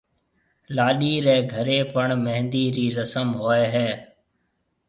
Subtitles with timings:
[0.75, 3.89] لاڏِي رَي گھرَي پڻ مھندِي رِي رسم ھوئيَ ھيََََ